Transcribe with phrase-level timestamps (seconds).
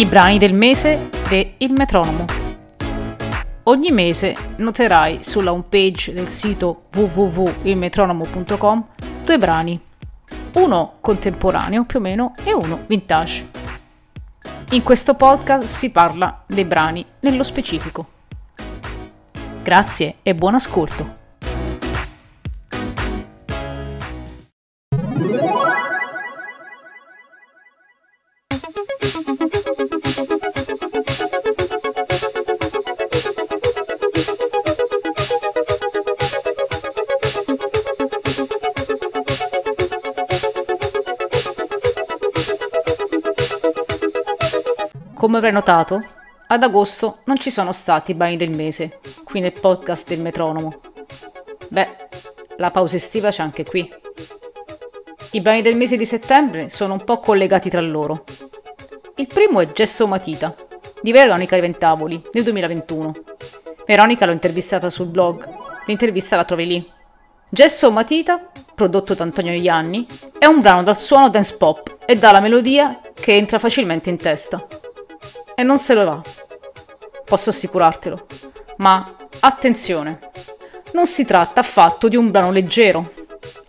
[0.00, 2.24] I brani del mese de Il Metronomo.
[3.64, 8.86] Ogni mese noterai sulla homepage del sito www.ilmetronomo.com
[9.22, 9.78] due brani,
[10.54, 13.46] uno contemporaneo più o meno e uno vintage.
[14.70, 18.06] In questo podcast si parla dei brani nello specifico.
[19.62, 21.19] Grazie e buon ascolto.
[45.20, 46.02] Come avrai notato,
[46.46, 50.80] ad agosto non ci sono stati i brani del mese, qui nel podcast del metronomo.
[51.68, 51.88] Beh,
[52.56, 53.86] la pausa estiva c'è anche qui.
[55.32, 58.24] I brani del mese di settembre sono un po' collegati tra loro.
[59.16, 60.56] Il primo è Gesso Matita,
[61.02, 63.12] di Veronica Ventavoli, nel 2021.
[63.84, 65.46] Veronica l'ho intervistata sul blog,
[65.84, 66.92] l'intervista la trovi lì.
[67.46, 70.06] Gesso Matita, prodotto da Antonio Ianni,
[70.38, 74.66] è un brano dal suono dance pop e dalla melodia che entra facilmente in testa
[75.60, 76.22] e non se lo va.
[77.22, 78.26] Posso assicurartelo.
[78.78, 80.18] Ma attenzione,
[80.92, 83.12] non si tratta affatto di un brano leggero.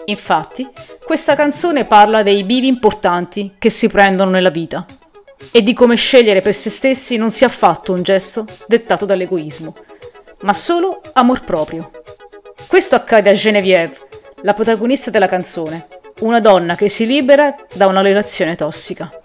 [0.05, 0.67] Infatti,
[1.03, 4.85] questa canzone parla dei bivi importanti che si prendono nella vita
[5.51, 9.75] e di come scegliere per se stessi non sia affatto un gesto dettato dall'egoismo,
[10.43, 11.91] ma solo amor proprio.
[12.67, 13.97] Questo accade a Genevieve,
[14.43, 15.87] la protagonista della canzone,
[16.21, 19.20] una donna che si libera da una relazione tossica.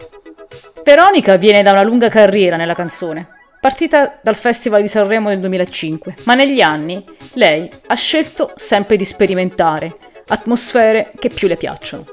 [0.86, 3.26] Veronica viene da una lunga carriera nella canzone,
[3.58, 9.04] partita dal Festival di Sanremo del 2005, ma negli anni lei ha scelto sempre di
[9.04, 9.96] sperimentare
[10.28, 12.04] atmosfere che più le piacciono.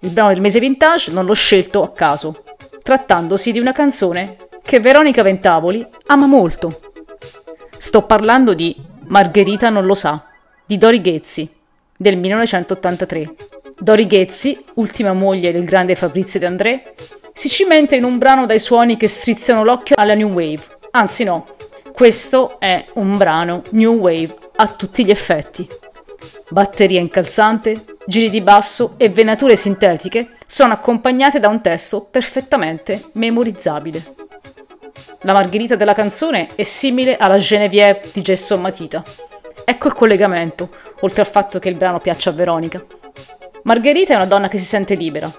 [0.00, 2.42] Il brano del mese vintage non l'ho scelto a caso,
[2.82, 6.80] trattandosi di una canzone che Veronica Ventavoli ama molto.
[7.76, 10.26] Sto parlando di Margherita non lo sa,
[10.66, 11.48] di Dori Ghezzi,
[11.96, 13.34] del 1983.
[13.78, 16.94] Dori Ghezzi, ultima moglie del grande Fabrizio De André,
[17.36, 20.62] si cimenta in un brano dai suoni che strizzano l'occhio alla New Wave.
[20.92, 21.46] Anzi no,
[21.92, 25.68] questo è un brano New Wave a tutti gli effetti.
[26.48, 34.14] Batteria incalzante, giri di basso e venature sintetiche sono accompagnate da un testo perfettamente memorizzabile.
[35.22, 39.02] La margherita della canzone è simile alla Genevieve di Gesso Matita.
[39.64, 40.68] Ecco il collegamento,
[41.00, 42.84] oltre al fatto che il brano piaccia a Veronica.
[43.64, 45.32] Margherita è una donna che si sente libera,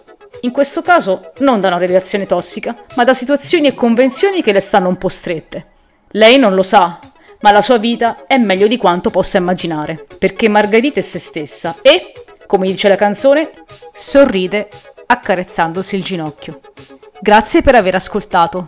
[0.45, 4.59] in questo caso non da una relazione tossica, ma da situazioni e convenzioni che le
[4.59, 5.65] stanno un po' strette.
[6.11, 6.99] Lei non lo sa,
[7.41, 11.77] ma la sua vita è meglio di quanto possa immaginare, perché Margherita è se stessa
[11.81, 12.13] e,
[12.45, 13.49] come dice la canzone,
[13.91, 14.69] sorride
[15.07, 16.61] accarezzandosi il ginocchio.
[17.19, 18.67] Grazie per aver ascoltato.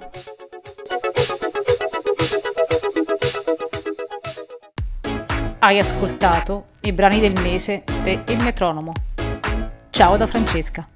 [5.59, 8.93] Hai ascoltato i brani del mese de Il Metronomo.
[9.91, 10.87] Ciao da Francesca.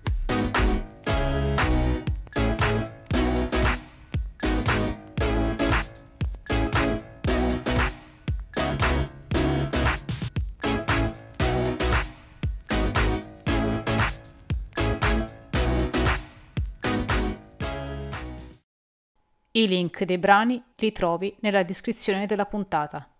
[19.53, 23.11] I link dei brani li trovi nella descrizione della puntata.